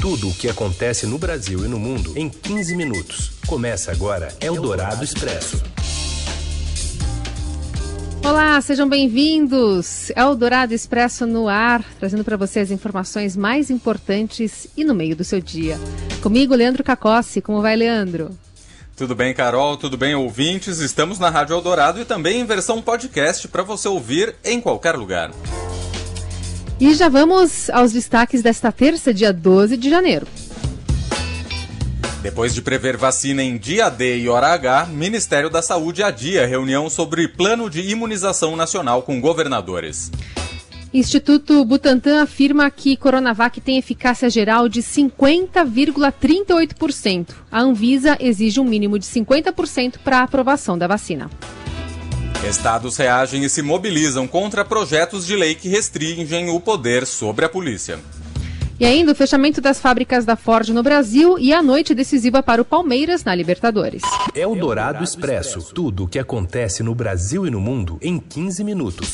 Tudo 0.00 0.30
o 0.30 0.34
que 0.34 0.48
acontece 0.48 1.06
no 1.06 1.18
Brasil 1.18 1.62
e 1.62 1.68
no 1.68 1.78
mundo 1.78 2.14
em 2.16 2.30
15 2.30 2.74
minutos. 2.74 3.32
Começa 3.46 3.92
agora 3.92 4.34
Eldorado 4.40 5.04
Expresso. 5.04 5.62
Olá, 8.24 8.58
sejam 8.62 8.88
bem-vindos. 8.88 10.08
Eldorado 10.16 10.72
Expresso 10.72 11.26
no 11.26 11.48
ar, 11.48 11.84
trazendo 11.98 12.24
para 12.24 12.38
você 12.38 12.60
as 12.60 12.70
informações 12.70 13.36
mais 13.36 13.68
importantes 13.68 14.68
e 14.74 14.84
no 14.84 14.94
meio 14.94 15.14
do 15.14 15.22
seu 15.22 15.38
dia. 15.38 15.78
Comigo, 16.22 16.54
Leandro 16.54 16.82
Cacossi. 16.82 17.42
Como 17.42 17.60
vai, 17.60 17.76
Leandro? 17.76 18.30
Tudo 18.96 19.14
bem, 19.14 19.34
Carol? 19.34 19.76
Tudo 19.76 19.98
bem, 19.98 20.14
ouvintes? 20.14 20.78
Estamos 20.78 21.18
na 21.18 21.28
Rádio 21.28 21.56
Eldorado 21.56 22.00
e 22.00 22.06
também 22.06 22.40
em 22.40 22.46
versão 22.46 22.80
podcast 22.80 23.46
para 23.48 23.62
você 23.62 23.86
ouvir 23.86 24.34
em 24.42 24.62
qualquer 24.62 24.96
lugar. 24.96 25.30
E 26.80 26.94
já 26.94 27.10
vamos 27.10 27.68
aos 27.68 27.92
destaques 27.92 28.42
desta 28.42 28.72
terça, 28.72 29.12
dia 29.12 29.34
12 29.34 29.76
de 29.76 29.90
janeiro. 29.90 30.26
Depois 32.22 32.54
de 32.54 32.62
prever 32.62 32.96
vacina 32.96 33.42
em 33.42 33.58
dia 33.58 33.90
D 33.90 34.20
e 34.20 34.30
hora 34.30 34.54
H, 34.54 34.86
Ministério 34.86 35.50
da 35.50 35.60
Saúde 35.60 36.02
adia 36.02 36.46
reunião 36.46 36.88
sobre 36.88 37.28
plano 37.28 37.68
de 37.68 37.82
imunização 37.90 38.56
nacional 38.56 39.02
com 39.02 39.20
governadores. 39.20 40.10
Instituto 40.92 41.64
Butantan 41.66 42.22
afirma 42.22 42.68
que 42.70 42.96
Coronavac 42.96 43.60
tem 43.60 43.76
eficácia 43.76 44.30
geral 44.30 44.66
de 44.66 44.82
50,38%. 44.82 47.28
A 47.52 47.60
Anvisa 47.60 48.16
exige 48.18 48.58
um 48.58 48.64
mínimo 48.64 48.98
de 48.98 49.04
50% 49.04 49.98
para 50.02 50.20
a 50.20 50.22
aprovação 50.22 50.78
da 50.78 50.86
vacina. 50.86 51.28
Estados 52.48 52.96
reagem 52.96 53.44
e 53.44 53.50
se 53.50 53.60
mobilizam 53.60 54.26
contra 54.26 54.64
projetos 54.64 55.26
de 55.26 55.36
lei 55.36 55.54
que 55.54 55.68
restringem 55.68 56.48
o 56.50 56.58
poder 56.58 57.06
sobre 57.06 57.44
a 57.44 57.48
polícia. 57.48 57.98
E 58.80 58.84
ainda 58.86 59.12
o 59.12 59.14
fechamento 59.14 59.60
das 59.60 59.78
fábricas 59.78 60.24
da 60.24 60.36
Ford 60.36 60.70
no 60.70 60.82
Brasil 60.82 61.38
e 61.38 61.52
a 61.52 61.62
noite 61.62 61.94
decisiva 61.94 62.42
para 62.42 62.62
o 62.62 62.64
Palmeiras 62.64 63.22
na 63.22 63.34
Libertadores. 63.34 64.00
É 64.34 64.46
o 64.46 64.54
Dourado 64.54 65.04
Expresso. 65.04 65.60
Tudo 65.74 66.04
o 66.04 66.08
que 66.08 66.18
acontece 66.18 66.82
no 66.82 66.94
Brasil 66.94 67.46
e 67.46 67.50
no 67.50 67.60
mundo 67.60 67.98
em 68.00 68.18
15 68.18 68.64
minutos. 68.64 69.12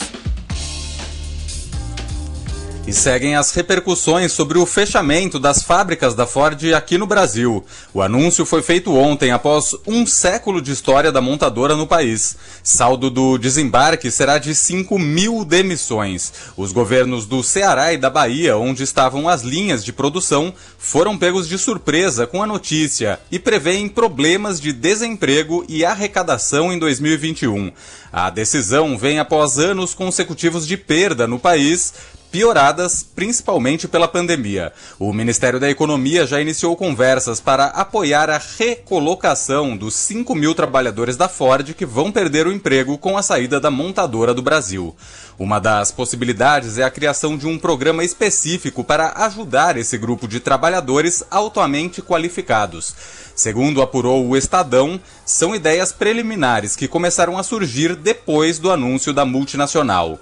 E 2.86 2.92
seguem 2.92 3.34
as 3.34 3.50
repercussões 3.50 4.30
sobre 4.30 4.58
o 4.58 4.64
fechamento 4.64 5.40
das 5.40 5.60
fábricas 5.60 6.14
da 6.14 6.24
Ford 6.24 6.72
aqui 6.72 6.96
no 6.96 7.04
Brasil. 7.04 7.64
O 7.92 8.00
anúncio 8.00 8.46
foi 8.46 8.62
feito 8.62 8.94
ontem, 8.94 9.32
após 9.32 9.74
um 9.84 10.06
século 10.06 10.62
de 10.62 10.70
história 10.70 11.10
da 11.10 11.20
montadora 11.20 11.74
no 11.74 11.84
país. 11.84 12.36
Saldo 12.62 13.10
do 13.10 13.38
desembarque 13.38 14.08
será 14.08 14.38
de 14.38 14.54
5 14.54 15.00
mil 15.00 15.44
demissões. 15.44 16.32
Os 16.56 16.70
governos 16.70 17.26
do 17.26 17.42
Ceará 17.42 17.92
e 17.92 17.98
da 17.98 18.08
Bahia, 18.08 18.56
onde 18.56 18.84
estavam 18.84 19.28
as 19.28 19.42
linhas 19.42 19.84
de 19.84 19.92
produção, 19.92 20.54
foram 20.78 21.18
pegos 21.18 21.48
de 21.48 21.58
surpresa 21.58 22.24
com 22.24 22.40
a 22.40 22.46
notícia 22.46 23.18
e 23.32 23.38
preveem 23.40 23.88
problemas 23.88 24.60
de 24.60 24.72
desemprego 24.72 25.64
e 25.68 25.84
arrecadação 25.84 26.72
em 26.72 26.78
2021. 26.78 27.72
A 28.12 28.30
decisão 28.30 28.96
vem 28.96 29.18
após 29.18 29.58
anos 29.58 29.92
consecutivos 29.92 30.64
de 30.64 30.76
perda 30.76 31.26
no 31.26 31.38
país 31.38 31.92
pioradas 32.30 33.02
principalmente 33.02 33.88
pela 33.88 34.08
pandemia. 34.08 34.72
O 34.98 35.12
Ministério 35.12 35.58
da 35.58 35.70
Economia 35.70 36.26
já 36.26 36.40
iniciou 36.40 36.76
conversas 36.76 37.40
para 37.40 37.66
apoiar 37.66 38.28
a 38.30 38.40
recolocação 38.58 39.76
dos 39.76 39.94
5 39.94 40.34
mil 40.34 40.54
trabalhadores 40.54 41.16
da 41.16 41.28
Ford 41.28 41.74
que 41.74 41.86
vão 41.86 42.12
perder 42.12 42.46
o 42.46 42.52
emprego 42.52 42.98
com 42.98 43.16
a 43.16 43.22
saída 43.22 43.60
da 43.60 43.70
montadora 43.70 44.34
do 44.34 44.42
Brasil. 44.42 44.94
Uma 45.38 45.58
das 45.58 45.92
possibilidades 45.92 46.78
é 46.78 46.82
a 46.82 46.90
criação 46.90 47.36
de 47.36 47.46
um 47.46 47.58
programa 47.58 48.02
específico 48.02 48.82
para 48.82 49.12
ajudar 49.24 49.76
esse 49.76 49.98
grupo 49.98 50.26
de 50.26 50.40
trabalhadores 50.40 51.22
altamente 51.30 52.00
qualificados. 52.00 52.94
Segundo 53.34 53.82
apurou 53.82 54.26
o 54.26 54.34
Estadão, 54.34 54.98
são 55.26 55.54
ideias 55.54 55.92
preliminares 55.92 56.74
que 56.74 56.88
começaram 56.88 57.36
a 57.36 57.42
surgir 57.42 57.94
depois 57.94 58.58
do 58.58 58.72
anúncio 58.72 59.12
da 59.12 59.26
multinacional. 59.26 60.18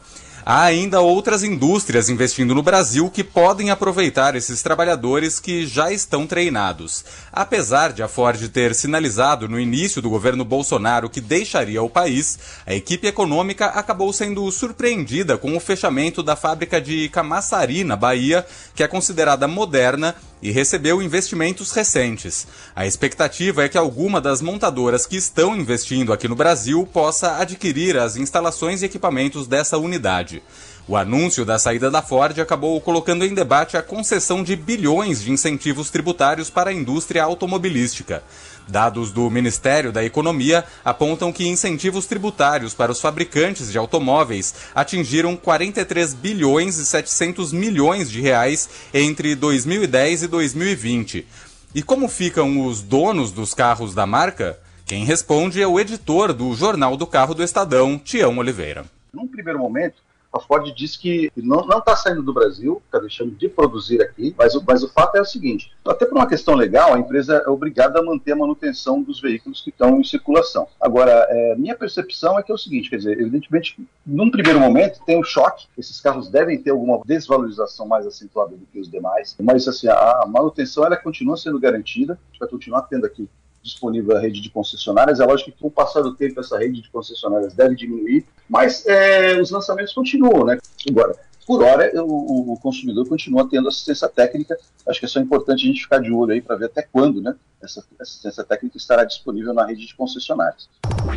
Há 0.46 0.64
ainda 0.64 1.00
outras 1.00 1.42
indústrias 1.42 2.10
investindo 2.10 2.54
no 2.54 2.62
Brasil 2.62 3.08
que 3.08 3.24
podem 3.24 3.70
aproveitar 3.70 4.36
esses 4.36 4.62
trabalhadores 4.62 5.40
que 5.40 5.66
já 5.66 5.90
estão 5.90 6.26
treinados. 6.26 7.02
Apesar 7.32 7.94
de 7.94 8.02
a 8.02 8.08
Ford 8.08 8.46
ter 8.48 8.74
sinalizado 8.74 9.48
no 9.48 9.58
início 9.58 10.02
do 10.02 10.10
governo 10.10 10.44
Bolsonaro 10.44 11.08
que 11.08 11.18
deixaria 11.18 11.82
o 11.82 11.88
país, 11.88 12.38
a 12.66 12.74
equipe 12.74 13.06
econômica 13.06 13.68
acabou 13.68 14.12
sendo 14.12 14.52
surpreendida 14.52 15.38
com 15.38 15.56
o 15.56 15.60
fechamento 15.60 16.22
da 16.22 16.36
fábrica 16.36 16.78
de 16.78 17.08
Camaçari, 17.08 17.82
na 17.82 17.96
Bahia, 17.96 18.44
que 18.74 18.82
é 18.82 18.86
considerada 18.86 19.48
moderna 19.48 20.14
e 20.44 20.50
recebeu 20.50 21.00
investimentos 21.00 21.72
recentes. 21.72 22.46
A 22.76 22.86
expectativa 22.86 23.64
é 23.64 23.68
que 23.68 23.78
alguma 23.78 24.20
das 24.20 24.42
montadoras 24.42 25.06
que 25.06 25.16
estão 25.16 25.56
investindo 25.56 26.12
aqui 26.12 26.28
no 26.28 26.36
Brasil 26.36 26.86
possa 26.92 27.38
adquirir 27.38 27.96
as 27.96 28.16
instalações 28.16 28.82
e 28.82 28.84
equipamentos 28.84 29.46
dessa 29.46 29.78
unidade. 29.78 30.42
O 30.86 30.98
anúncio 30.98 31.46
da 31.46 31.58
saída 31.58 31.90
da 31.90 32.02
Ford 32.02 32.38
acabou 32.38 32.78
colocando 32.78 33.24
em 33.24 33.32
debate 33.32 33.74
a 33.74 33.82
concessão 33.82 34.42
de 34.42 34.54
bilhões 34.54 35.22
de 35.22 35.32
incentivos 35.32 35.88
tributários 35.88 36.50
para 36.50 36.68
a 36.68 36.74
indústria 36.74 37.24
automobilística. 37.24 38.22
Dados 38.66 39.12
do 39.12 39.28
Ministério 39.30 39.92
da 39.92 40.04
Economia 40.04 40.64
apontam 40.84 41.32
que 41.32 41.46
incentivos 41.46 42.06
tributários 42.06 42.74
para 42.74 42.92
os 42.92 43.00
fabricantes 43.00 43.70
de 43.70 43.78
automóveis 43.78 44.54
atingiram 44.74 45.36
43 45.36 46.14
bilhões 46.14 46.78
e 46.78 46.86
700 46.86 47.52
milhões 47.52 48.10
de 48.10 48.20
reais 48.20 48.68
entre 48.92 49.34
2010 49.34 50.24
e 50.24 50.26
2020. 50.28 51.26
E 51.74 51.82
como 51.82 52.08
ficam 52.08 52.66
os 52.66 52.80
donos 52.82 53.32
dos 53.32 53.52
carros 53.52 53.94
da 53.94 54.06
marca? 54.06 54.58
Quem 54.86 55.04
responde 55.04 55.60
é 55.60 55.66
o 55.66 55.80
editor 55.80 56.32
do 56.32 56.54
Jornal 56.54 56.96
do 56.96 57.06
Carro 57.06 57.34
do 57.34 57.42
Estadão, 57.42 57.98
Tião 57.98 58.36
Oliveira. 58.38 58.84
Num 59.12 59.26
primeiro 59.26 59.58
momento, 59.58 59.96
a 60.34 60.40
Ford 60.40 60.74
diz 60.74 60.96
que 60.96 61.30
não 61.36 61.60
está 61.78 61.94
saindo 61.94 62.22
do 62.22 62.32
Brasil, 62.32 62.82
está 62.84 62.98
deixando 62.98 63.30
de 63.30 63.48
produzir 63.48 64.02
aqui, 64.02 64.34
mas, 64.36 64.54
mas 64.66 64.82
o 64.82 64.88
fato 64.88 65.16
é 65.16 65.20
o 65.20 65.24
seguinte: 65.24 65.72
até 65.86 66.04
por 66.04 66.16
uma 66.16 66.26
questão 66.26 66.54
legal, 66.54 66.92
a 66.92 66.98
empresa 66.98 67.42
é 67.46 67.48
obrigada 67.48 68.00
a 68.00 68.02
manter 68.02 68.32
a 68.32 68.36
manutenção 68.36 69.00
dos 69.00 69.20
veículos 69.20 69.62
que 69.62 69.70
estão 69.70 70.00
em 70.00 70.04
circulação. 70.04 70.66
Agora, 70.80 71.26
é, 71.30 71.54
minha 71.56 71.76
percepção 71.76 72.36
é 72.38 72.42
que 72.42 72.50
é 72.50 72.54
o 72.54 72.58
seguinte: 72.58 72.90
quer 72.90 72.96
dizer, 72.96 73.20
evidentemente, 73.20 73.78
num 74.04 74.30
primeiro 74.30 74.58
momento 74.58 75.00
tem 75.06 75.18
um 75.18 75.22
choque, 75.22 75.66
esses 75.78 76.00
carros 76.00 76.28
devem 76.28 76.60
ter 76.60 76.70
alguma 76.70 77.00
desvalorização 77.04 77.86
mais 77.86 78.06
acentuada 78.06 78.56
do 78.56 78.66
que 78.66 78.80
os 78.80 78.90
demais, 78.90 79.36
mas 79.40 79.68
assim, 79.68 79.88
a 79.88 80.24
manutenção 80.26 80.84
ela 80.84 80.96
continua 80.96 81.36
sendo 81.36 81.60
garantida, 81.60 82.14
a 82.14 82.32
gente 82.32 82.40
vai 82.40 82.48
continuar 82.48 82.82
tendo 82.82 83.06
aqui 83.06 83.28
disponível 83.64 84.16
a 84.16 84.20
rede 84.20 84.40
de 84.40 84.50
concessionárias. 84.50 85.18
É 85.18 85.24
lógico 85.24 85.50
que 85.50 85.58
com 85.58 85.68
o 85.68 85.70
passar 85.70 86.02
do 86.02 86.14
tempo 86.14 86.38
essa 86.38 86.58
rede 86.58 86.82
de 86.82 86.90
concessionárias 86.90 87.54
deve 87.54 87.74
diminuir, 87.74 88.24
mas 88.48 88.86
é, 88.86 89.40
os 89.40 89.50
lançamentos 89.50 89.94
continuam, 89.94 90.44
né? 90.44 90.58
Agora, 90.88 91.16
por 91.46 91.62
hora, 91.62 91.90
o, 92.02 92.52
o, 92.52 92.58
consumidor 92.58 93.06
continua 93.08 93.48
tendo 93.48 93.68
assistência 93.68 94.08
técnica. 94.08 94.56
Acho 94.88 95.00
que 95.00 95.06
é 95.06 95.08
só 95.08 95.20
importante 95.20 95.64
a 95.64 95.66
gente 95.66 95.82
ficar 95.82 95.98
de 95.98 96.10
olho 96.10 96.32
aí 96.32 96.40
para 96.40 96.56
ver 96.56 96.66
até 96.66 96.82
quando 96.82 97.20
né, 97.20 97.34
essa 97.62 97.84
assistência 98.00 98.44
técnica 98.44 98.76
estará 98.76 99.04
disponível 99.04 99.52
na 99.52 99.66
rede 99.66 99.86
de 99.86 99.94
concessionárias. 99.94 100.68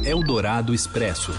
Eldorado 0.06 0.74
Expresso. 0.74 1.32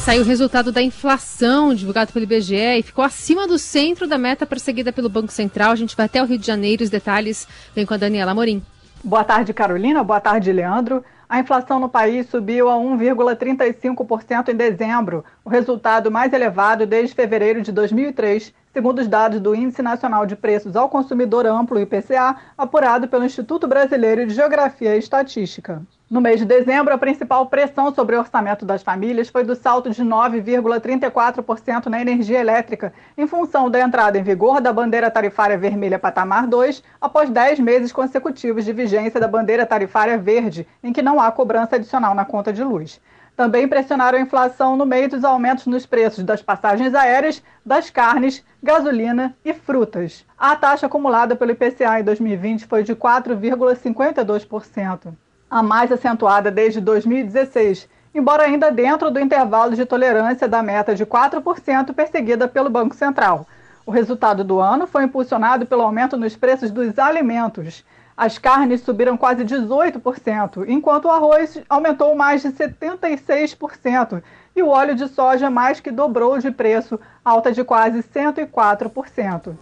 Saiu 0.00 0.22
o 0.22 0.26
resultado 0.26 0.70
da 0.70 0.82
inflação 0.82 1.74
divulgado 1.74 2.12
pelo 2.12 2.24
IBGE 2.24 2.78
e 2.78 2.82
ficou 2.82 3.04
acima 3.04 3.48
do 3.48 3.58
centro 3.58 4.06
da 4.06 4.18
meta 4.18 4.44
perseguida 4.44 4.92
pelo 4.92 5.08
Banco 5.08 5.32
Central. 5.32 5.72
A 5.72 5.76
gente 5.76 5.96
vai 5.96 6.06
até 6.06 6.22
o 6.22 6.26
Rio 6.26 6.38
de 6.38 6.46
Janeiro. 6.46 6.84
Os 6.84 6.90
detalhes 6.90 7.48
vem 7.74 7.86
com 7.86 7.94
a 7.94 7.96
Daniela 7.96 8.34
Morim. 8.34 8.62
Boa 9.06 9.22
tarde, 9.22 9.54
Carolina. 9.54 10.02
Boa 10.02 10.20
tarde, 10.20 10.50
Leandro. 10.52 11.04
A 11.28 11.38
inflação 11.38 11.78
no 11.78 11.88
país 11.88 12.26
subiu 12.28 12.68
a 12.68 12.74
1,35% 12.74 14.48
em 14.48 14.56
dezembro, 14.56 15.24
o 15.46 15.48
resultado 15.48 16.10
mais 16.10 16.32
elevado 16.32 16.84
desde 16.84 17.14
fevereiro 17.14 17.62
de 17.62 17.70
2003, 17.70 18.52
segundo 18.72 18.98
os 18.98 19.06
dados 19.06 19.38
do 19.38 19.54
Índice 19.54 19.80
Nacional 19.80 20.26
de 20.26 20.34
Preços 20.34 20.74
ao 20.74 20.88
Consumidor 20.88 21.46
Amplo, 21.46 21.78
IPCA, 21.78 22.34
apurado 22.58 23.06
pelo 23.06 23.24
Instituto 23.24 23.68
Brasileiro 23.68 24.26
de 24.26 24.34
Geografia 24.34 24.96
e 24.96 24.98
Estatística. 24.98 25.80
No 26.10 26.20
mês 26.20 26.40
de 26.40 26.44
dezembro, 26.44 26.92
a 26.92 26.98
principal 26.98 27.46
pressão 27.46 27.94
sobre 27.94 28.16
o 28.16 28.18
orçamento 28.18 28.66
das 28.66 28.82
famílias 28.82 29.28
foi 29.28 29.44
do 29.44 29.54
salto 29.54 29.88
de 29.88 30.02
9,34% 30.02 31.86
na 31.86 32.00
energia 32.00 32.40
elétrica, 32.40 32.92
em 33.16 33.28
função 33.28 33.70
da 33.70 33.80
entrada 33.80 34.18
em 34.18 34.24
vigor 34.24 34.60
da 34.60 34.72
bandeira 34.72 35.12
tarifária 35.12 35.56
vermelha 35.56 35.96
patamar 35.96 36.48
2, 36.48 36.82
após 37.00 37.30
10 37.30 37.60
meses 37.60 37.92
consecutivos 37.92 38.64
de 38.64 38.72
vigência 38.72 39.20
da 39.20 39.28
bandeira 39.28 39.64
tarifária 39.64 40.18
verde, 40.18 40.66
em 40.82 40.92
que 40.92 41.02
não 41.02 41.20
há 41.20 41.30
cobrança 41.30 41.76
adicional 41.76 42.16
na 42.16 42.24
conta 42.24 42.52
de 42.52 42.64
luz. 42.64 43.00
Também 43.36 43.68
pressionaram 43.68 44.18
a 44.18 44.22
inflação 44.22 44.76
no 44.76 44.86
meio 44.86 45.10
dos 45.10 45.22
aumentos 45.22 45.66
nos 45.66 45.84
preços 45.84 46.24
das 46.24 46.40
passagens 46.40 46.94
aéreas, 46.94 47.42
das 47.64 47.90
carnes, 47.90 48.42
gasolina 48.62 49.36
e 49.44 49.52
frutas. 49.52 50.24
A 50.38 50.56
taxa 50.56 50.86
acumulada 50.86 51.36
pelo 51.36 51.52
IPCA 51.52 52.00
em 52.00 52.04
2020 52.04 52.66
foi 52.66 52.82
de 52.82 52.96
4,52% 52.96 55.12
a 55.50 55.62
mais 55.62 55.92
acentuada 55.92 56.50
desde 56.50 56.80
2016, 56.80 57.86
embora 58.14 58.44
ainda 58.44 58.70
dentro 58.70 59.10
do 59.10 59.20
intervalo 59.20 59.74
de 59.74 59.84
tolerância 59.84 60.48
da 60.48 60.62
meta 60.62 60.94
de 60.94 61.04
4% 61.06 61.94
perseguida 61.94 62.48
pelo 62.48 62.70
Banco 62.70 62.94
Central. 62.94 63.46
O 63.84 63.90
resultado 63.90 64.42
do 64.42 64.60
ano 64.60 64.86
foi 64.86 65.04
impulsionado 65.04 65.66
pelo 65.66 65.82
aumento 65.82 66.16
nos 66.16 66.34
preços 66.34 66.70
dos 66.70 66.98
alimentos. 66.98 67.84
As 68.16 68.38
carnes 68.38 68.80
subiram 68.80 69.14
quase 69.14 69.44
18%, 69.44 70.64
enquanto 70.68 71.04
o 71.04 71.10
arroz 71.10 71.60
aumentou 71.68 72.16
mais 72.16 72.40
de 72.40 72.48
76% 72.48 74.22
e 74.54 74.62
o 74.62 74.68
óleo 74.68 74.94
de 74.94 75.06
soja 75.08 75.50
mais 75.50 75.80
que 75.80 75.90
dobrou 75.90 76.38
de 76.38 76.50
preço, 76.50 76.98
alta 77.22 77.52
de 77.52 77.62
quase 77.62 78.02
104%. 78.02 79.54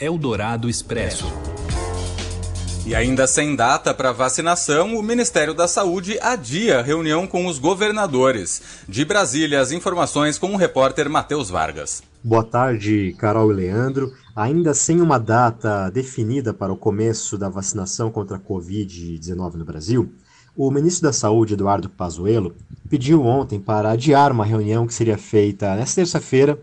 Eldorado 0.00 0.70
Expresso. 0.70 1.26
E 2.88 2.94
ainda 2.94 3.26
sem 3.26 3.54
data 3.54 3.92
para 3.92 4.12
vacinação, 4.12 4.96
o 4.96 5.02
Ministério 5.02 5.52
da 5.52 5.68
Saúde 5.68 6.18
adia 6.22 6.80
reunião 6.80 7.26
com 7.26 7.46
os 7.46 7.58
governadores. 7.58 8.62
De 8.88 9.04
Brasília, 9.04 9.60
as 9.60 9.72
informações 9.72 10.38
com 10.38 10.54
o 10.54 10.56
repórter 10.56 11.06
Matheus 11.10 11.50
Vargas. 11.50 12.02
Boa 12.24 12.42
tarde, 12.42 13.14
Carol 13.18 13.52
e 13.52 13.56
Leandro. 13.56 14.14
Ainda 14.34 14.72
sem 14.72 15.02
uma 15.02 15.18
data 15.18 15.90
definida 15.90 16.54
para 16.54 16.72
o 16.72 16.78
começo 16.78 17.36
da 17.36 17.50
vacinação 17.50 18.10
contra 18.10 18.38
a 18.38 18.40
Covid-19 18.40 19.56
no 19.56 19.66
Brasil, 19.66 20.10
o 20.56 20.70
ministro 20.70 21.02
da 21.02 21.12
Saúde, 21.12 21.52
Eduardo 21.52 21.90
Pazuello, 21.90 22.56
pediu 22.88 23.22
ontem 23.22 23.60
para 23.60 23.90
adiar 23.90 24.32
uma 24.32 24.46
reunião 24.46 24.86
que 24.86 24.94
seria 24.94 25.18
feita 25.18 25.76
nesta 25.76 25.96
terça-feira 25.96 26.58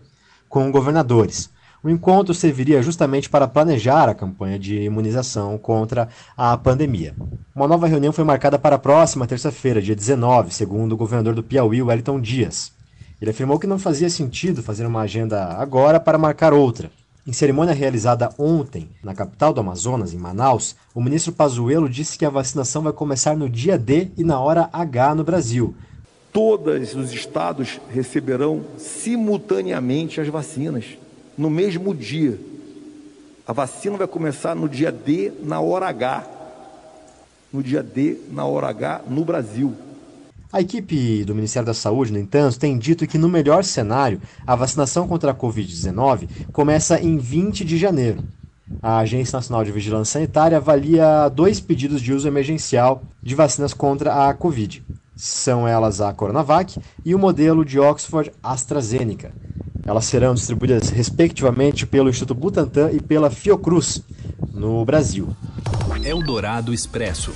com 0.48 0.72
governadores. 0.72 1.54
O 1.86 1.88
encontro 1.88 2.34
serviria 2.34 2.82
justamente 2.82 3.30
para 3.30 3.46
planejar 3.46 4.08
a 4.08 4.14
campanha 4.14 4.58
de 4.58 4.74
imunização 4.82 5.56
contra 5.56 6.08
a 6.36 6.56
pandemia. 6.56 7.14
Uma 7.54 7.68
nova 7.68 7.86
reunião 7.86 8.12
foi 8.12 8.24
marcada 8.24 8.58
para 8.58 8.74
a 8.74 8.78
próxima 8.80 9.24
terça-feira, 9.24 9.80
dia 9.80 9.94
19, 9.94 10.52
segundo 10.52 10.94
o 10.94 10.96
governador 10.96 11.32
do 11.32 11.44
Piauí, 11.44 11.80
Wellington 11.80 12.20
Dias. 12.20 12.72
Ele 13.22 13.30
afirmou 13.30 13.56
que 13.56 13.68
não 13.68 13.78
fazia 13.78 14.10
sentido 14.10 14.64
fazer 14.64 14.84
uma 14.84 15.02
agenda 15.02 15.44
agora 15.44 16.00
para 16.00 16.18
marcar 16.18 16.52
outra. 16.52 16.90
Em 17.24 17.32
cerimônia 17.32 17.72
realizada 17.72 18.30
ontem 18.36 18.88
na 19.00 19.14
capital 19.14 19.52
do 19.52 19.60
Amazonas, 19.60 20.12
em 20.12 20.18
Manaus, 20.18 20.74
o 20.92 21.00
ministro 21.00 21.32
Pazuello 21.32 21.88
disse 21.88 22.18
que 22.18 22.24
a 22.24 22.30
vacinação 22.30 22.82
vai 22.82 22.92
começar 22.92 23.36
no 23.36 23.48
dia 23.48 23.78
D 23.78 24.08
e 24.16 24.24
na 24.24 24.40
hora 24.40 24.68
H 24.72 25.14
no 25.14 25.22
Brasil. 25.22 25.72
Todos 26.32 26.96
os 26.96 27.12
estados 27.12 27.80
receberão 27.88 28.64
simultaneamente 28.76 30.20
as 30.20 30.26
vacinas, 30.26 30.98
no 31.36 31.50
mesmo 31.50 31.94
dia. 31.94 32.38
A 33.46 33.52
vacina 33.52 33.96
vai 33.96 34.06
começar 34.06 34.54
no 34.54 34.68
dia 34.68 34.90
D, 34.90 35.32
na 35.42 35.60
hora 35.60 35.88
H. 35.88 36.26
No 37.52 37.62
dia 37.62 37.82
D, 37.82 38.18
na 38.30 38.44
hora 38.44 38.68
H, 38.68 39.02
no 39.08 39.24
Brasil. 39.24 39.74
A 40.52 40.60
equipe 40.60 41.24
do 41.24 41.34
Ministério 41.34 41.66
da 41.66 41.74
Saúde, 41.74 42.12
no 42.12 42.18
entanto, 42.18 42.58
tem 42.58 42.78
dito 42.78 43.06
que, 43.06 43.18
no 43.18 43.28
melhor 43.28 43.62
cenário, 43.62 44.20
a 44.46 44.54
vacinação 44.56 45.06
contra 45.06 45.30
a 45.30 45.34
Covid-19 45.34 46.28
começa 46.52 47.00
em 47.00 47.18
20 47.18 47.64
de 47.64 47.76
janeiro. 47.76 48.24
A 48.82 48.98
Agência 48.98 49.36
Nacional 49.36 49.64
de 49.64 49.70
Vigilância 49.70 50.14
Sanitária 50.14 50.56
avalia 50.56 51.28
dois 51.28 51.60
pedidos 51.60 52.00
de 52.00 52.12
uso 52.12 52.26
emergencial 52.26 53.02
de 53.22 53.34
vacinas 53.34 53.72
contra 53.72 54.28
a 54.28 54.34
Covid. 54.34 54.82
São 55.14 55.68
elas 55.68 56.00
a 56.00 56.12
Coronavac 56.12 56.78
e 57.04 57.14
o 57.14 57.18
modelo 57.18 57.64
de 57.64 57.78
Oxford 57.78 58.32
AstraZeneca. 58.42 59.32
Elas 59.86 60.04
serão 60.04 60.34
distribuídas 60.34 60.90
respectivamente 60.90 61.86
pelo 61.86 62.10
Instituto 62.10 62.34
Butantan 62.34 62.90
e 62.90 63.00
pela 63.00 63.30
Fiocruz, 63.30 64.02
no 64.52 64.84
Brasil. 64.84 65.28
Eldorado 66.04 66.74
Expresso. 66.74 67.32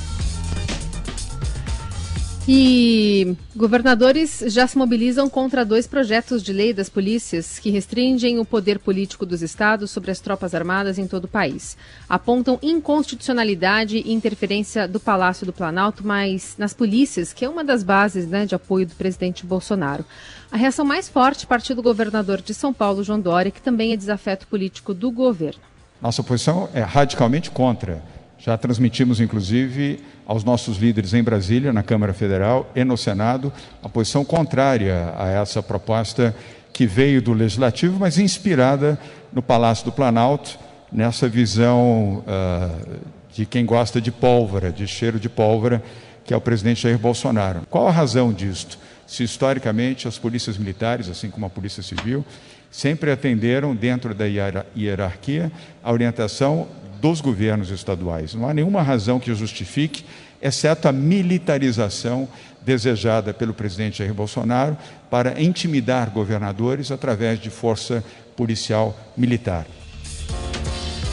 E 2.53 3.37
governadores 3.55 4.43
já 4.49 4.67
se 4.67 4.77
mobilizam 4.77 5.31
contra 5.31 5.65
dois 5.65 5.87
projetos 5.87 6.43
de 6.43 6.53
lei 6.53 6.73
das 6.73 6.89
polícias 6.89 7.61
que 7.61 7.71
restringem 7.71 8.41
o 8.41 8.45
poder 8.45 8.81
político 8.81 9.25
dos 9.25 9.41
estados 9.41 9.93
sobre 9.93 10.11
as 10.11 10.19
tropas 10.19 10.53
armadas 10.53 10.99
em 10.99 11.07
todo 11.07 11.27
o 11.27 11.29
país. 11.29 11.77
Apontam 12.09 12.59
inconstitucionalidade 12.61 13.99
e 13.99 14.13
interferência 14.13 14.89
do 14.89 14.99
Palácio 14.99 15.47
do 15.47 15.53
Planalto, 15.53 16.05
mas 16.05 16.57
nas 16.59 16.75
polícias, 16.75 17.33
que 17.33 17.45
é 17.45 17.49
uma 17.49 17.63
das 17.63 17.85
bases 17.85 18.27
né, 18.27 18.45
de 18.45 18.55
apoio 18.57 18.85
do 18.85 18.97
presidente 18.97 19.47
Bolsonaro. 19.47 20.05
A 20.51 20.57
reação 20.57 20.85
mais 20.85 21.09
forte 21.09 21.47
partiu 21.47 21.77
do 21.77 21.85
governador 21.85 22.43
de 22.43 22.53
São 22.53 22.75
Paulo, 22.75 23.05
João 23.05 23.21
Dória, 23.21 23.53
que 23.53 23.63
também 23.63 23.93
é 23.93 23.97
desafeto 23.97 24.49
político 24.49 24.93
do 24.93 25.13
governo. 25.13 25.63
Nossa 26.03 26.21
posição 26.21 26.69
é 26.75 26.81
radicalmente 26.81 27.49
contra. 27.49 28.03
Já 28.41 28.57
transmitimos, 28.57 29.21
inclusive, 29.21 30.01
aos 30.27 30.45
nossos 30.45 30.79
líderes 30.79 31.13
em 31.13 31.23
Brasília, 31.23 31.75
na 31.75 31.83
Câmara 31.83 32.15
Federal 32.15 32.71
e 32.75 32.83
no 32.85 32.97
Senado, 32.97 33.53
a 33.83 33.89
posição 33.89 34.25
contrária 34.25 35.13
a 35.19 35.29
essa 35.29 35.63
proposta 35.63 36.35
que 36.73 36.87
veio 36.87 37.21
do 37.21 37.35
Legislativo, 37.35 37.99
mas 38.01 38.19
inspirada 38.19 38.99
no 39.31 39.43
Palácio 39.43 39.85
do 39.85 39.93
Planalto, 39.93 40.59
nessa 40.91 41.29
visão 41.29 42.25
uh, 42.27 42.99
de 43.31 43.45
quem 43.45 43.67
gosta 43.67 44.01
de 44.01 44.11
pólvora, 44.11 44.73
de 44.73 44.87
cheiro 44.87 45.21
de 45.21 45.29
pólvora, 45.29 45.83
que 46.25 46.33
é 46.33 46.37
o 46.37 46.41
presidente 46.41 46.83
Jair 46.83 46.99
Bolsonaro. 46.99 47.61
Qual 47.69 47.87
a 47.87 47.93
razão 47.93 48.33
disto? 48.33 48.79
Se 49.07 49.23
historicamente 49.23 50.09
as 50.09 50.17
polícias 50.17 50.57
militares, 50.57 51.11
assim 51.11 51.29
como 51.29 51.45
a 51.45 51.51
Polícia 51.51 51.83
Civil, 51.83 52.25
sempre 52.71 53.11
atenderam, 53.11 53.75
dentro 53.75 54.15
da 54.15 54.25
hierarquia, 54.25 55.53
a 55.83 55.93
orientação 55.93 56.69
dos 57.01 57.21
governos 57.21 57.71
estaduais. 57.71 58.35
Não 58.35 58.49
há 58.49 58.55
nenhuma 58.55 58.83
razão 58.83 59.19
que 59.19 59.35
justifique, 59.35 60.05
exceto 60.41 60.89
a 60.89 60.93
militarização 60.93 62.29
desejada 62.63 63.33
pelo 63.33 63.55
presidente 63.55 63.99
Jair 63.99 64.15
Bolsonaro 64.15 64.77
para 65.11 65.41
intimidar 65.41 66.11
governadores 66.11 66.91
através 66.91 67.39
de 67.39 67.51
força 67.51 68.05
policial 68.37 68.97
militar. 69.17 69.67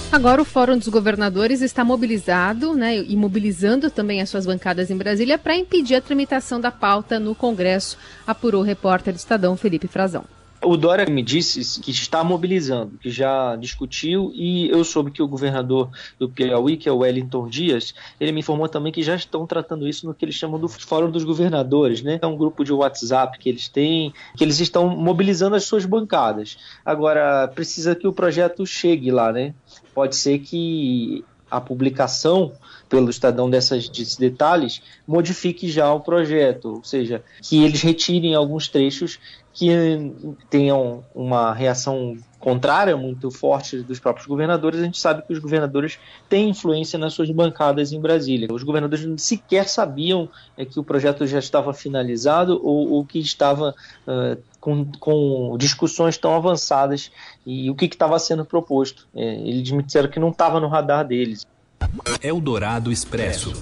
Agora 0.10 0.42
o 0.42 0.45
Fórum 0.45 0.78
dos 0.78 0.88
Governadores 0.88 1.62
está 1.62 1.84
mobilizado 1.84 2.74
né, 2.74 2.98
e 2.98 3.16
mobilizando 3.16 3.92
também 3.92 4.22
as 4.22 4.30
suas 4.30 4.45
bancadas 4.45 4.89
em 4.89 4.95
Brasília 4.95 5.38
para 5.38 5.56
impedir 5.56 5.95
a 5.95 6.01
tramitação 6.01 6.62
da 6.62 6.72
pauta 6.72 7.19
no 7.19 7.36
Congresso, 7.36 7.98
apurou 8.25 8.62
o 8.62 8.66
repórter 8.66 9.13
do 9.13 9.18
Estadão 9.18 9.57
Felipe 9.57 9.88
Frazão. 9.88 10.24
O 10.63 10.75
Dória 10.75 11.06
me 11.06 11.21
disse 11.21 11.80
que 11.80 11.92
está 11.92 12.24
mobilizando, 12.24 12.98
que 12.98 13.12
já 13.12 13.56
discutiu, 13.56 14.31
e 14.33 14.68
eu 14.69 14.83
soube 14.83 15.12
que 15.12 15.21
o 15.21 15.27
governador 15.27 15.89
do 16.18 16.27
Piauí, 16.27 16.77
que 16.77 16.89
é 16.89 16.92
o 16.92 16.98
Wellington 16.98 17.48
Dias, 17.48 17.94
ele 18.19 18.31
me 18.31 18.39
informou 18.39 18.68
também 18.68 18.92
que 18.92 19.04
já 19.04 19.15
estão 19.15 19.45
tratando 19.45 19.88
isso 19.88 20.07
no 20.07 20.13
que 20.13 20.25
eles 20.25 20.36
chamam 20.36 20.59
do 20.59 20.68
Fórum 20.68 21.12
dos 21.12 21.24
Governadores, 21.24 22.01
né? 22.01 22.18
É 22.21 22.27
um 22.27 22.36
grupo 22.36 22.63
de 22.63 22.74
WhatsApp 22.74 23.38
que 23.38 23.48
eles 23.48 23.68
têm, 23.68 24.12
que 24.36 24.44
eles 24.44 24.59
estão 24.59 24.89
mobilizando 24.89 25.56
as 25.56 25.63
suas 25.63 25.86
bancadas. 25.86 26.57
Agora, 26.83 27.48
precisa 27.48 27.95
que 27.95 28.07
o 28.07 28.13
projeto 28.13 28.65
chegue 28.65 29.12
lá, 29.12 29.31
né? 29.31 29.53
Pode 29.94 30.15
ser 30.15 30.39
que 30.39 31.24
a 31.50 31.62
publicação 31.62 32.51
pelo 32.89 33.10
Estadão 33.10 33.50
dessas, 33.50 33.88
desses 33.89 34.15
detalhes 34.15 34.82
modifique 35.08 35.70
já 35.70 35.91
o 35.93 36.00
projeto, 36.00 36.75
ou 36.75 36.84
seja, 36.84 37.24
que 37.41 37.63
eles 37.63 37.82
retirem 37.82 38.36
alguns 38.36 38.67
trechos 38.67 39.20
que 39.58 40.14
tenham 40.52 41.04
uma 41.16 41.52
reação 41.52 42.16
contrária 42.40 42.96
muito 42.96 43.32
forte 43.32 43.82
dos 43.82 44.00
próprios 44.00 44.28
governadores, 44.28 44.80
a 44.80 44.84
gente 44.84 45.00
sabe 45.00 45.24
que 45.24 45.34
os 45.34 45.40
governadores 45.40 45.98
têm 46.30 46.52
influência 46.52 47.00
nas 47.00 47.14
suas 47.14 47.32
bancadas 47.32 47.92
em 47.92 48.00
Brasília. 48.00 48.48
Os 48.52 48.62
governadores 48.62 49.20
sequer 49.20 49.68
sabiam 49.68 50.30
é, 50.56 50.64
que 50.64 50.80
o 50.80 50.84
projeto 50.84 51.26
já 51.26 51.40
estava 51.40 51.74
finalizado 51.74 52.62
ou, 52.64 52.92
ou 52.92 53.04
que 53.04 53.18
estava 53.18 53.74
uh, 54.08 54.38
com, 54.62 54.86
com, 55.00 55.58
discussões 55.58 56.20
tão 56.20 56.36
avançadas 56.36 57.12
e 57.44 57.68
o 57.72 57.74
que 57.74 57.86
estava 57.86 58.20
sendo 58.20 58.46
proposto. 58.46 59.08
É, 59.16 59.24
eles 59.40 59.72
me 59.72 59.82
disseram 59.82 60.08
que 60.08 60.20
não 60.20 60.30
estava 60.30 60.60
no 60.60 60.68
radar 60.68 61.04
deles. 61.04 61.48
Eldorado 62.22 62.92
Expresso. 62.92 63.54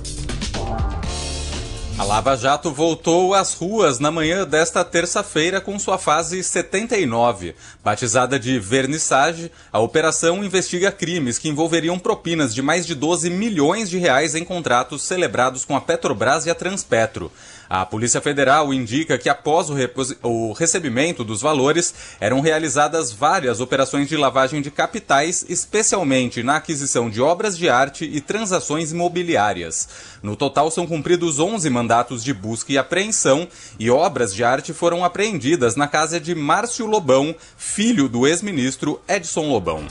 A 1.97 2.03
Lava 2.03 2.35
Jato 2.35 2.73
voltou 2.73 3.33
às 3.33 3.53
ruas 3.53 3.99
na 3.99 4.11
manhã 4.11 4.45
desta 4.45 4.83
terça-feira 4.83 5.61
com 5.61 5.79
sua 5.79 5.97
fase 5.97 6.43
79. 6.43 7.55
Batizada 7.81 8.37
de 8.37 8.59
vernissage, 8.59 9.49
a 9.71 9.79
operação 9.79 10.43
investiga 10.43 10.91
crimes 10.91 11.37
que 11.37 11.47
envolveriam 11.47 11.97
propinas 11.97 12.53
de 12.53 12.61
mais 12.61 12.85
de 12.85 12.93
12 12.93 13.29
milhões 13.29 13.89
de 13.89 13.97
reais 13.97 14.35
em 14.35 14.43
contratos 14.43 15.03
celebrados 15.03 15.63
com 15.63 15.73
a 15.73 15.79
Petrobras 15.79 16.45
e 16.45 16.49
a 16.49 16.55
Transpetro. 16.55 17.31
A 17.69 17.85
Polícia 17.85 18.21
Federal 18.21 18.73
indica 18.73 19.17
que 19.17 19.29
após 19.29 19.69
o, 19.69 19.75
o, 20.23 20.53
recebimento 20.53 21.23
dos 21.23 21.41
valores, 21.41 21.93
eram 22.19 22.39
realizadas 22.39 23.11
várias 23.11 23.59
operações 23.59 24.07
de 24.07 24.15
lavagem 24.15 24.61
de 24.61 24.69
capitais, 24.69 25.45
especialmente 25.49 26.43
na 26.43 26.57
aquisição 26.57 27.09
de 27.09 27.21
obras 27.21 27.57
de 27.57 27.69
arte 27.69 28.05
e 28.05 28.21
transações 28.21 28.91
imobiliárias. 28.91 29.87
No 30.21 30.35
total, 30.35 30.69
são 30.69 30.85
cumpridos 30.85 31.39
11 31.39 31.69
mandatos 31.69 32.23
de 32.23 32.33
busca 32.33 32.71
e 32.71 32.77
apreensão, 32.77 33.47
e 33.79 33.89
obras 33.89 34.33
de 34.33 34.43
arte 34.43 34.73
foram 34.73 35.03
apreendidas 35.03 35.75
na 35.75 35.87
casa 35.87 36.19
de 36.19 36.35
Márcio 36.35 36.85
Lobão, 36.85 37.35
filho 37.57 38.07
do 38.07 38.27
ex-ministro 38.27 39.01
Edson 39.07 39.49
Lobão. 39.49 39.85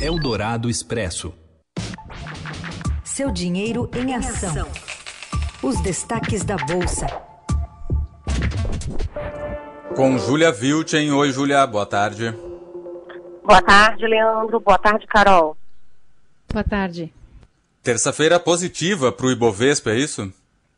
Eldorado 0.00 0.68
Expresso. 0.68 1.32
Seu 3.04 3.30
dinheiro 3.32 3.90
em 3.96 4.14
ação. 4.14 4.68
Os 5.60 5.80
destaques 5.80 6.44
da 6.44 6.56
Bolsa. 6.56 7.06
Com 9.96 10.16
Júlia 10.16 10.52
Vilchen. 10.52 11.10
Oi, 11.10 11.32
Júlia, 11.32 11.66
boa 11.66 11.84
tarde. 11.84 12.32
Boa 13.42 13.60
tarde, 13.60 14.06
Leandro. 14.06 14.60
Boa 14.60 14.78
tarde, 14.78 15.04
Carol. 15.08 15.56
Boa 16.52 16.62
tarde. 16.62 17.12
Terça-feira 17.82 18.38
positiva 18.38 19.10
para 19.10 19.26
o 19.26 19.32
Ibovespa, 19.32 19.90
é 19.90 19.96
isso? 19.96 20.32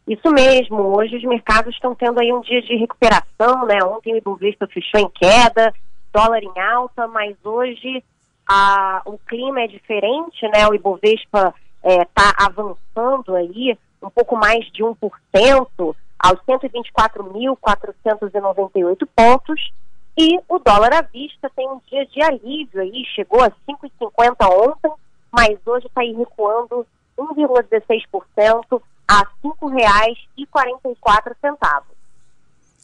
Isso 0.08 0.30
mesmo. 0.30 0.96
Hoje 0.96 1.14
os 1.14 1.24
mercados 1.24 1.74
estão 1.74 1.94
tendo 1.94 2.18
aí 2.18 2.32
um 2.32 2.40
dia 2.40 2.62
de 2.62 2.74
recuperação, 2.76 3.66
né? 3.66 3.84
Ontem 3.84 4.14
o 4.14 4.16
Ibovespa 4.16 4.66
fechou 4.66 4.98
em 4.98 5.10
queda, 5.10 5.74
dólar 6.10 6.42
em 6.42 6.58
alta, 6.58 7.06
mas 7.06 7.36
hoje 7.44 8.02
a, 8.48 9.02
o 9.04 9.18
clima 9.18 9.60
é 9.60 9.66
diferente, 9.66 10.40
né? 10.54 10.66
O 10.66 10.74
Ibovespa 10.74 11.54
está 11.84 12.34
é, 12.38 12.44
avançando 12.44 13.36
aí 13.36 13.76
um 14.02 14.10
pouco 14.10 14.36
mais 14.36 14.66
de 14.72 14.82
1%, 14.82 15.94
aos 16.18 16.40
124.498 16.46 19.08
pontos. 19.14 19.70
E 20.18 20.40
o 20.48 20.58
dólar 20.58 20.92
à 20.92 21.02
vista 21.02 21.48
tem 21.54 21.68
um 21.68 21.80
dia 21.90 22.04
de 22.06 22.20
alívio 22.22 22.82
aí, 22.82 23.04
chegou 23.14 23.40
a 23.42 23.52
5,50 23.68 24.68
ontem, 24.68 24.92
mas 25.30 25.56
hoje 25.64 25.86
está 25.86 26.00
aí 26.02 26.12
recuando 26.12 26.84
1,16% 27.16 28.82
a 29.08 29.20
R$ 29.20 29.26
5,44. 29.42 31.82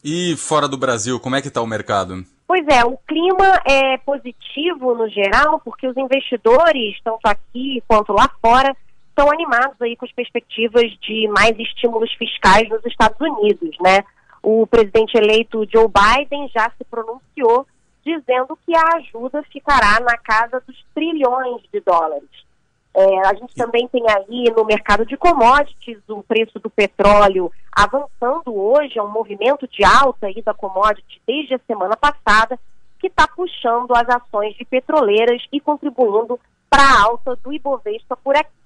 E 0.04 0.36
fora 0.36 0.68
do 0.68 0.76
Brasil, 0.78 1.18
como 1.18 1.34
é 1.36 1.42
que 1.42 1.48
está 1.48 1.60
o 1.60 1.66
mercado? 1.66 2.24
Pois 2.46 2.64
é, 2.68 2.84
o 2.84 2.96
clima 2.96 3.60
é 3.64 3.98
positivo 3.98 4.94
no 4.94 5.08
geral, 5.08 5.60
porque 5.64 5.86
os 5.86 5.96
investidores, 5.96 6.96
tanto 7.02 7.26
aqui 7.26 7.82
quanto 7.88 8.12
lá 8.12 8.30
fora, 8.40 8.74
estão 9.16 9.32
animados 9.32 9.80
aí 9.80 9.96
com 9.96 10.04
as 10.04 10.12
perspectivas 10.12 10.92
de 11.00 11.26
mais 11.28 11.58
estímulos 11.58 12.12
fiscais 12.12 12.68
nos 12.68 12.84
Estados 12.84 13.18
Unidos, 13.18 13.74
né? 13.80 14.04
O 14.42 14.66
presidente 14.66 15.16
eleito 15.16 15.66
Joe 15.72 15.88
Biden 15.88 16.48
já 16.54 16.70
se 16.76 16.84
pronunciou 16.84 17.66
dizendo 18.04 18.56
que 18.64 18.76
a 18.76 18.98
ajuda 18.98 19.42
ficará 19.50 19.98
na 20.00 20.16
casa 20.18 20.62
dos 20.66 20.76
trilhões 20.94 21.62
de 21.72 21.80
dólares. 21.80 22.28
É, 22.94 23.26
a 23.26 23.34
gente 23.34 23.54
também 23.54 23.88
tem 23.88 24.04
aí 24.08 24.44
no 24.56 24.64
mercado 24.64 25.04
de 25.04 25.16
commodities 25.16 25.98
o 26.08 26.22
preço 26.22 26.58
do 26.58 26.70
petróleo 26.70 27.50
avançando 27.72 28.54
hoje, 28.54 28.98
é 28.98 29.02
um 29.02 29.10
movimento 29.10 29.66
de 29.66 29.84
alta 29.84 30.26
aí 30.26 30.40
da 30.42 30.54
commodity 30.54 31.20
desde 31.26 31.54
a 31.54 31.60
semana 31.66 31.96
passada, 31.96 32.58
que 32.98 33.08
está 33.08 33.26
puxando 33.26 33.92
as 33.94 34.08
ações 34.08 34.54
de 34.56 34.64
petroleiras 34.64 35.42
e 35.52 35.60
contribuindo 35.60 36.38
para 36.70 36.82
a 36.82 37.02
alta 37.02 37.36
do 37.36 37.52
Ibovespa 37.52 38.16
por 38.16 38.36
aqui. 38.36 38.65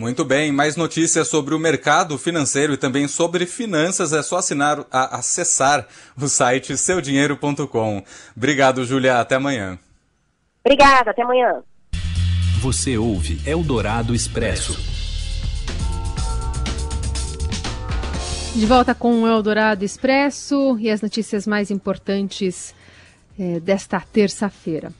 Muito 0.00 0.24
bem, 0.24 0.50
mais 0.50 0.76
notícias 0.76 1.28
sobre 1.28 1.54
o 1.54 1.58
mercado 1.58 2.16
financeiro 2.16 2.72
e 2.72 2.78
também 2.78 3.06
sobre 3.06 3.44
finanças 3.44 4.14
é 4.14 4.22
só 4.22 4.38
assinar, 4.38 4.86
a, 4.90 5.18
acessar 5.18 5.86
o 6.18 6.26
site 6.26 6.74
seudinheiro.com. 6.74 8.02
Obrigado, 8.34 8.82
Julia, 8.86 9.20
até 9.20 9.34
amanhã. 9.34 9.78
Obrigada, 10.64 11.10
até 11.10 11.20
amanhã. 11.20 11.62
Você 12.62 12.96
ouve 12.96 13.42
Eldorado 13.46 14.14
Expresso. 14.14 14.72
De 18.56 18.64
volta 18.64 18.94
com 18.94 19.24
o 19.24 19.28
Eldorado 19.28 19.84
Expresso 19.84 20.78
e 20.80 20.88
as 20.88 21.02
notícias 21.02 21.46
mais 21.46 21.70
importantes 21.70 22.74
é, 23.38 23.60
desta 23.60 24.00
terça-feira. 24.00 24.94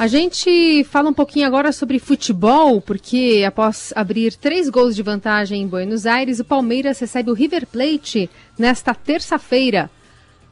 A 0.00 0.06
gente 0.06 0.82
fala 0.84 1.10
um 1.10 1.12
pouquinho 1.12 1.46
agora 1.46 1.72
sobre 1.72 1.98
futebol, 1.98 2.80
porque 2.80 3.44
após 3.46 3.92
abrir 3.94 4.34
três 4.34 4.70
gols 4.70 4.96
de 4.96 5.02
vantagem 5.02 5.60
em 5.60 5.66
Buenos 5.66 6.06
Aires, 6.06 6.40
o 6.40 6.44
Palmeiras 6.46 6.98
recebe 6.98 7.30
o 7.30 7.34
River 7.34 7.66
Plate 7.66 8.30
nesta 8.58 8.94
terça-feira. 8.94 9.90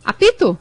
Apito? 0.05 0.59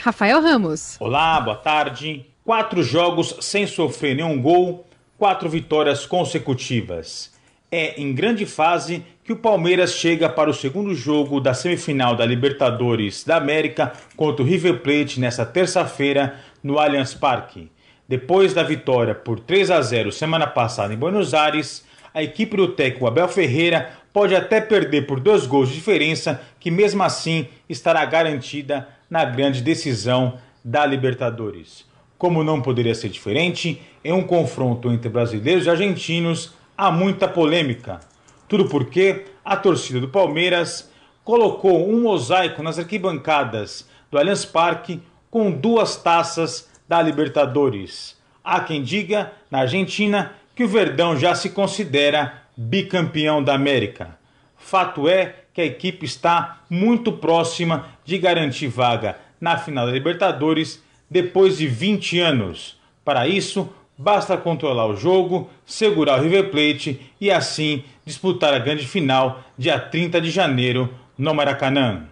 Rafael 0.00 0.40
Ramos. 0.40 0.96
Olá, 1.00 1.40
boa 1.40 1.56
tarde. 1.56 2.24
Quatro 2.44 2.84
jogos 2.84 3.34
sem 3.40 3.66
sofrer 3.66 4.14
nenhum 4.14 4.40
gol, 4.40 4.86
quatro 5.18 5.50
vitórias 5.50 6.06
consecutivas. 6.06 7.35
É 7.78 8.00
em 8.00 8.14
grande 8.14 8.46
fase 8.46 9.04
que 9.22 9.34
o 9.34 9.36
Palmeiras 9.36 9.92
chega 9.92 10.30
para 10.30 10.48
o 10.48 10.54
segundo 10.54 10.94
jogo 10.94 11.38
da 11.38 11.52
semifinal 11.52 12.16
da 12.16 12.24
Libertadores 12.24 13.22
da 13.22 13.36
América 13.36 13.92
contra 14.16 14.42
o 14.42 14.48
River 14.48 14.80
Plate 14.80 15.20
nesta 15.20 15.44
terça-feira 15.44 16.40
no 16.62 16.78
Allianz 16.78 17.12
Parque. 17.12 17.70
Depois 18.08 18.54
da 18.54 18.62
vitória 18.62 19.14
por 19.14 19.38
3 19.38 19.70
a 19.70 19.82
0 19.82 20.10
semana 20.10 20.46
passada 20.46 20.94
em 20.94 20.96
Buenos 20.96 21.34
Aires, 21.34 21.84
a 22.14 22.22
equipe 22.22 22.56
do 22.56 22.68
técnico 22.68 23.06
Abel 23.06 23.28
Ferreira 23.28 23.90
pode 24.10 24.34
até 24.34 24.58
perder 24.58 25.06
por 25.06 25.20
dois 25.20 25.44
gols 25.44 25.68
de 25.68 25.74
diferença, 25.74 26.40
que 26.58 26.70
mesmo 26.70 27.02
assim 27.02 27.46
estará 27.68 28.02
garantida 28.06 28.88
na 29.10 29.22
grande 29.22 29.60
decisão 29.60 30.38
da 30.64 30.86
Libertadores. 30.86 31.84
Como 32.16 32.42
não 32.42 32.62
poderia 32.62 32.94
ser 32.94 33.10
diferente, 33.10 33.82
em 34.02 34.14
um 34.14 34.22
confronto 34.22 34.90
entre 34.90 35.10
brasileiros 35.10 35.66
e 35.66 35.68
argentinos, 35.68 36.55
há 36.76 36.90
muita 36.90 37.26
polêmica. 37.26 38.00
Tudo 38.48 38.68
porque 38.68 39.26
a 39.44 39.56
torcida 39.56 40.00
do 40.00 40.08
Palmeiras 40.08 40.90
colocou 41.24 41.88
um 41.88 42.02
mosaico 42.02 42.62
nas 42.62 42.78
arquibancadas 42.78 43.88
do 44.10 44.18
Allianz 44.18 44.44
Parque 44.44 45.00
com 45.30 45.50
duas 45.50 45.96
taças 45.96 46.70
da 46.88 47.02
Libertadores. 47.02 48.16
Há 48.44 48.60
quem 48.60 48.82
diga, 48.82 49.32
na 49.50 49.60
Argentina, 49.60 50.32
que 50.54 50.64
o 50.64 50.68
Verdão 50.68 51.16
já 51.16 51.34
se 51.34 51.50
considera 51.50 52.42
bicampeão 52.56 53.42
da 53.42 53.54
América. 53.54 54.16
Fato 54.56 55.08
é 55.08 55.34
que 55.52 55.60
a 55.60 55.64
equipe 55.64 56.06
está 56.06 56.60
muito 56.70 57.12
próxima 57.12 57.86
de 58.04 58.18
garantir 58.18 58.68
vaga 58.68 59.18
na 59.40 59.56
final 59.58 59.86
da 59.86 59.92
Libertadores 59.92 60.82
depois 61.10 61.58
de 61.58 61.66
20 61.66 62.20
anos. 62.20 62.78
Para 63.04 63.26
isso, 63.28 63.68
basta 63.96 64.36
controlar 64.36 64.86
o 64.86 64.96
jogo, 64.96 65.48
segurar 65.64 66.18
o 66.18 66.22
River 66.22 66.50
Plate 66.50 67.00
e 67.20 67.30
assim 67.30 67.84
disputar 68.04 68.54
a 68.54 68.58
grande 68.58 68.86
final 68.86 69.40
dia 69.56 69.78
30 69.78 70.20
de 70.20 70.30
janeiro 70.30 70.92
no 71.16 71.34
Maracanã. 71.34 72.04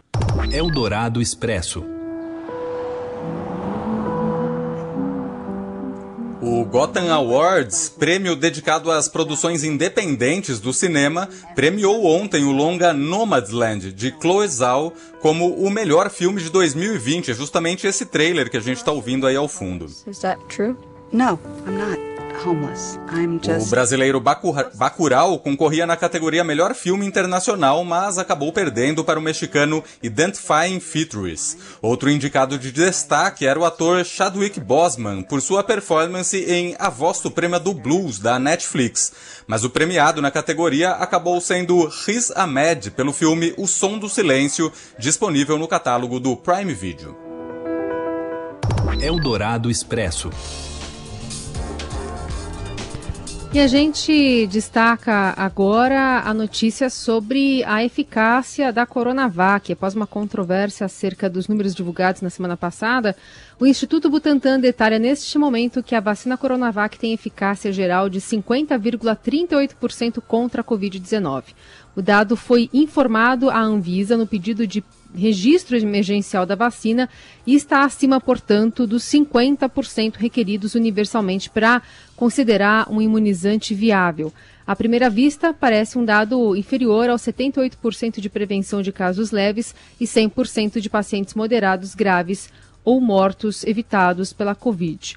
Eldorado 0.53 1.21
Expresso. 1.21 1.85
O 6.47 6.62
Gotham 6.67 7.11
Awards, 7.11 7.88
prêmio 7.88 8.37
dedicado 8.37 8.91
às 8.91 9.09
produções 9.09 9.64
independentes 9.64 10.61
do 10.61 10.75
cinema, 10.75 11.26
premiou 11.55 12.05
ontem 12.05 12.45
o 12.45 12.53
longa 12.53 12.93
Nomadland, 12.93 13.91
de 13.93 14.14
Chloe 14.21 14.47
Zhao, 14.47 14.93
como 15.23 15.55
o 15.55 15.71
melhor 15.71 16.11
filme 16.11 16.43
de 16.43 16.50
2020. 16.50 17.31
É 17.31 17.35
justamente 17.35 17.87
esse 17.87 18.05
trailer 18.05 18.50
que 18.50 18.59
a 18.59 18.61
gente 18.61 18.76
está 18.76 18.93
ouvindo 18.93 19.26
aí 19.26 19.37
ao 19.37 19.49
fundo. 19.49 19.87
Is 19.87 20.19
that 20.19 20.38
true? 20.55 20.76
No, 21.14 21.38
I'm 21.64 21.78
not. 21.78 22.14
O 23.62 23.71
brasileiro 23.71 24.21
Bacurau 24.21 25.38
concorria 25.38 25.87
na 25.87 25.97
categoria 25.97 26.44
Melhor 26.44 26.75
Filme 26.75 27.06
Internacional, 27.06 27.83
mas 27.85 28.18
acabou 28.18 28.52
perdendo 28.52 29.02
para 29.02 29.18
o 29.18 29.23
mexicano 29.23 29.83
Identifying 30.02 30.78
Features. 30.80 31.56
Outro 31.80 32.11
indicado 32.11 32.59
de 32.59 32.71
destaque 32.71 33.47
era 33.47 33.59
o 33.59 33.64
ator 33.64 34.04
Chadwick 34.04 34.61
Boseman, 34.61 35.23
por 35.23 35.40
sua 35.40 35.62
performance 35.62 36.37
em 36.37 36.75
A 36.78 36.90
Voz 36.90 37.18
Suprema 37.18 37.59
do 37.59 37.73
Blues, 37.73 38.18
da 38.18 38.38
Netflix. 38.38 39.12
Mas 39.47 39.64
o 39.64 39.71
premiado 39.71 40.21
na 40.21 40.30
categoria 40.30 40.90
acabou 40.90 41.40
sendo 41.40 41.87
Riz 42.04 42.30
Ahmed, 42.33 42.90
pelo 42.90 43.12
filme 43.12 43.54
O 43.56 43.66
Som 43.66 43.99
do 43.99 44.09
Silêncio, 44.09 44.71
disponível 44.99 45.56
no 45.56 45.68
catálogo 45.68 46.18
do 46.21 46.37
Prime 46.37 46.75
Video. 46.75 47.16
Eldorado 49.00 49.71
Expresso. 49.71 50.30
E 53.54 53.61
a 53.61 53.66
gente 53.68 54.49
destaca 54.49 55.32
agora 55.37 56.23
a 56.25 56.34
notícia 56.34 56.90
sobre 56.90 57.62
a 57.62 57.84
eficácia 57.84 58.73
da 58.73 58.84
Coronavac. 58.84 59.73
Após 59.73 59.94
uma 59.94 60.08
controvérsia 60.08 60.87
acerca 60.87 61.30
dos 61.30 61.46
números 61.46 61.73
divulgados 61.73 62.20
na 62.20 62.30
semana 62.30 62.56
passada, 62.56 63.14
o 63.61 63.64
Instituto 63.64 64.11
Butantan 64.11 64.58
detalha 64.58 64.99
neste 64.99 65.38
momento 65.38 65.84
que 65.84 65.94
a 65.94 66.00
vacina 66.00 66.37
Coronavac 66.37 66.99
tem 66.99 67.12
eficácia 67.12 67.73
geral 67.73 68.08
de 68.08 68.20
50,38% 68.20 70.20
contra 70.20 70.61
a 70.61 70.64
Covid-19. 70.64 71.44
O 71.94 72.02
dado 72.02 72.37
foi 72.37 72.68
informado 72.73 73.50
à 73.50 73.61
Anvisa 73.61 74.16
no 74.16 74.26
pedido 74.26 74.66
de 74.66 74.82
registro 75.14 75.76
emergencial 75.76 76.44
da 76.44 76.54
vacina 76.54 77.09
e 77.47 77.54
está 77.54 77.85
acima, 77.85 78.21
portanto, 78.21 78.87
dos 78.87 79.04
50% 79.04 80.16
requeridos 80.16 80.75
universalmente 80.75 81.49
para 81.49 81.83
considerar 82.16 82.90
um 82.90 83.00
imunizante 83.00 83.75
viável. 83.75 84.33
À 84.66 84.75
primeira 84.75 85.11
vista, 85.11 85.52
parece 85.52 85.99
um 85.99 86.04
dado 86.04 86.56
inferior 86.56 87.11
aos 87.11 87.23
78% 87.23 88.21
de 88.21 88.30
prevenção 88.30 88.80
de 88.80 88.90
casos 88.90 89.30
leves 89.30 89.75
e 90.00 90.04
100% 90.04 90.80
de 90.80 90.88
pacientes 90.88 91.35
moderados 91.35 91.94
graves 91.94 92.50
ou 92.83 93.00
mortos 93.00 93.64
evitados 93.64 94.33
pela 94.33 94.54
Covid. 94.54 95.16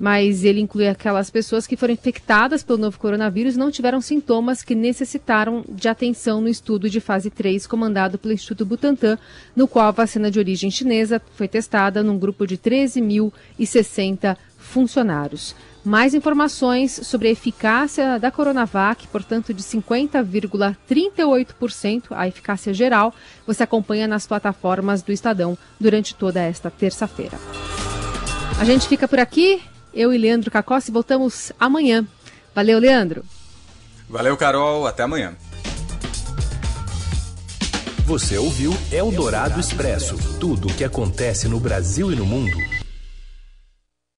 Mas 0.00 0.42
ele 0.44 0.60
inclui 0.62 0.88
aquelas 0.88 1.28
pessoas 1.28 1.66
que 1.66 1.76
foram 1.76 1.92
infectadas 1.92 2.62
pelo 2.62 2.78
novo 2.78 2.98
coronavírus 2.98 3.54
e 3.54 3.58
não 3.58 3.70
tiveram 3.70 4.00
sintomas 4.00 4.62
que 4.62 4.74
necessitaram 4.74 5.62
de 5.68 5.88
atenção 5.88 6.40
no 6.40 6.48
estudo 6.48 6.88
de 6.88 7.00
fase 7.00 7.28
3 7.28 7.66
comandado 7.66 8.16
pelo 8.16 8.32
Instituto 8.32 8.64
Butantan, 8.64 9.18
no 9.54 9.68
qual 9.68 9.88
a 9.88 9.90
vacina 9.90 10.30
de 10.30 10.38
origem 10.38 10.70
chinesa 10.70 11.20
foi 11.36 11.46
testada 11.46 12.02
num 12.02 12.18
grupo 12.18 12.46
de 12.46 12.56
13.060 12.56 14.38
funcionários. 14.56 15.54
Mais 15.84 16.14
informações 16.14 16.98
sobre 17.02 17.28
a 17.28 17.30
eficácia 17.30 18.18
da 18.18 18.30
Coronavac, 18.30 19.06
portanto 19.08 19.52
de 19.52 19.62
50,38%, 19.62 22.04
a 22.10 22.26
eficácia 22.26 22.72
geral, 22.72 23.14
você 23.46 23.64
acompanha 23.64 24.08
nas 24.08 24.26
plataformas 24.26 25.02
do 25.02 25.12
Estadão 25.12 25.58
durante 25.78 26.14
toda 26.14 26.40
esta 26.40 26.70
terça-feira. 26.70 27.38
A 28.58 28.64
gente 28.64 28.88
fica 28.88 29.06
por 29.06 29.18
aqui. 29.18 29.60
Eu 29.92 30.12
e 30.12 30.18
Leandro 30.18 30.50
Cacossi 30.50 30.90
voltamos 30.90 31.52
amanhã. 31.58 32.06
Valeu, 32.54 32.78
Leandro. 32.78 33.24
Valeu, 34.08 34.36
Carol. 34.36 34.86
Até 34.86 35.02
amanhã. 35.02 35.34
Você 38.04 38.36
ouviu 38.38 38.76
Eldorado 38.90 39.60
Expresso 39.60 40.16
tudo 40.40 40.66
o 40.66 40.74
que 40.74 40.82
acontece 40.82 41.46
no 41.46 41.60
Brasil 41.60 42.10
e 42.12 42.16
no 42.16 42.26
mundo 42.26 42.56